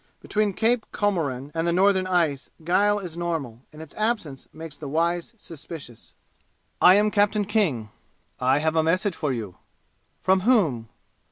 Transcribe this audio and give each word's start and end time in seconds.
Between 0.19 0.53
Cape 0.53 0.87
Comorin 0.91 1.51
and 1.53 1.67
the 1.67 1.71
Northern 1.71 2.07
Ice 2.07 2.49
guile 2.63 2.97
is 2.97 3.15
normal, 3.15 3.61
and 3.71 3.83
its 3.83 3.93
absence 3.93 4.47
makes 4.51 4.75
the 4.75 4.87
wise 4.89 5.35
suspicious. 5.37 6.13
"I 6.81 6.95
am 6.95 7.11
Captain 7.11 7.45
King." 7.45 7.91
"I 8.39 8.57
have 8.57 8.75
a 8.75 8.81
message 8.81 9.13
for 9.15 9.31
you." 9.31 9.57
"From 10.23 10.39
whom?" 10.39 10.89